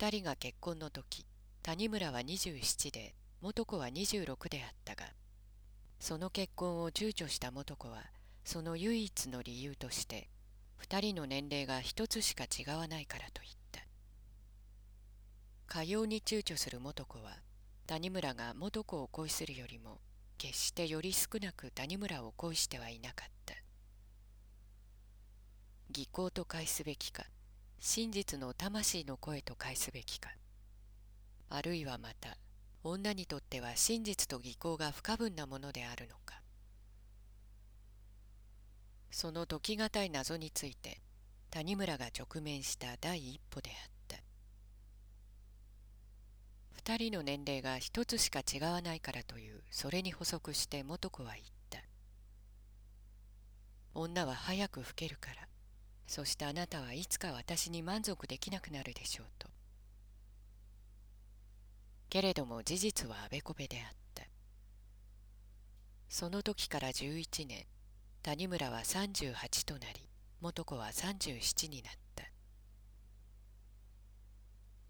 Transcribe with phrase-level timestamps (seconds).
[0.00, 1.26] 二人が結婚の時
[1.60, 5.02] 谷村は27で元子は26であったが
[5.98, 8.04] その結婚を躊躇した元子は
[8.44, 10.28] その唯一の理由として
[10.76, 13.80] 二人の年齢が一つしか違わないからと言った。
[15.66, 17.32] かように躊躇する元子は
[17.88, 19.98] 谷村が元子を恋するよりも
[20.38, 23.54] 決してより少なく谷村を恋してはいなかった。
[25.90, 27.24] 技巧と返すべきか
[27.80, 30.30] 真実の魂の声と返すべきか。
[31.48, 32.36] あるいはまた
[32.82, 36.42] 女にとっては真実と技巧が不可分なものであるのか。
[39.10, 41.00] その解き難い謎について
[41.50, 44.16] 谷村が直面した第一歩であった。
[46.72, 51.78] 二人の年齢が一つしか違わないからというそれに補足して元子は言った。
[53.94, 55.47] 女は早く老けるから
[56.08, 59.46] そしてあなたはいつか私に満足できなくなるでしょうと。
[62.08, 64.24] けれども事実はあべこべであった。
[66.08, 67.66] その時から11年
[68.22, 70.08] 谷村は38となり
[70.40, 72.24] 元子は37になった。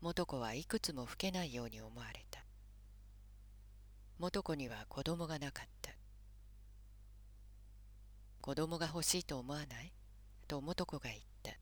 [0.00, 2.44] 元子はいくつも老けないように思われた。
[4.20, 5.90] 元子には子供がなかった。
[8.40, 9.92] 子供が欲しいと思わない？
[10.48, 11.52] と元子が言った。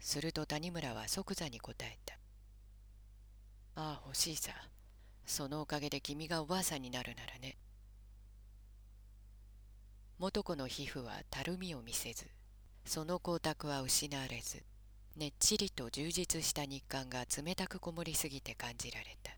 [0.00, 2.14] すると谷村は即座に答えた。
[3.76, 4.50] ああ欲しいさ。
[5.24, 7.56] そのおかげで君がおばあさんになるならね。
[10.18, 12.26] 元子の皮膚はたるみを見せず
[12.84, 14.62] その光沢は失われず
[15.16, 19.32] ねっちりと充実した日韓が冷たくこもりすぎて感じられた。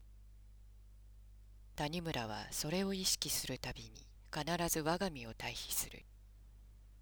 [1.77, 3.91] 谷村はそれを意識するたびに
[4.35, 6.03] 必ず我が身を対比する。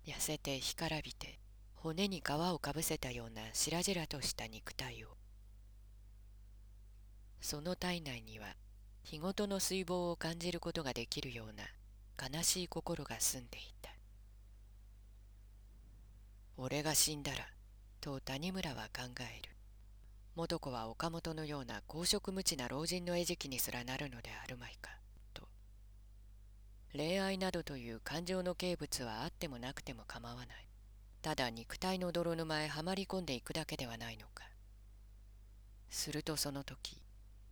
[0.06, 1.38] 痩せて干からびて
[1.76, 5.08] 骨に皮をかぶせたような白々とした肉体を。
[7.40, 8.56] その体内には
[9.02, 11.64] 日ごとの水防を感じることができるような
[12.38, 13.90] 悲しい心が住んでいた。
[16.56, 17.38] 俺が死んだら
[18.00, 19.50] と谷村は考える。
[20.34, 24.93] 元子は岡本のような公職無知な老人の餌食にすらなるのであるまいか。
[26.96, 30.46] 恋愛などという感情の形物はあってもなくても構わない。
[31.22, 34.44] ただ肉体の泥沼へはまり込んでいくだけではないのか。
[35.90, 37.00] するとその時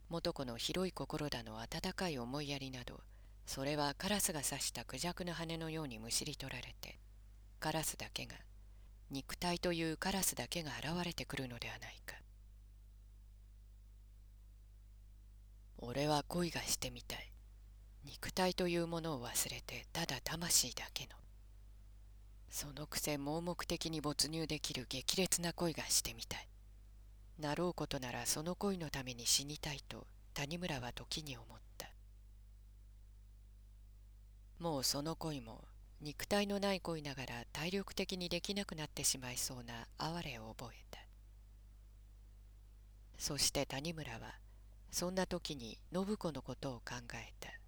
[0.09, 3.01] 元子の広い心だの温かい思いやりなど
[3.47, 6.99] それはカラスが刺したクジャクの羽のようにむしり取られて
[7.61, 8.35] カラスだけが
[9.11, 12.17] 肉体というカラスだけが現れてくるのではないか。
[15.79, 17.32] 俺は恋がしてみたい。
[18.05, 21.11] 肉体というものを忘れてただ魂だけの。
[22.51, 26.49] そのくせ盲目的に没入できる激烈な恋がしてみたい。
[27.39, 31.89] なろうことならその恋のために死にたいと谷村は時に思った。
[34.59, 35.65] もうその恋も
[36.01, 40.99] 肉体のない恋ながら体力的にできなくなってしまいそうな哀れを覚えた。
[43.19, 44.35] そして谷村は
[44.91, 47.62] そんな時に信子のことを考えた。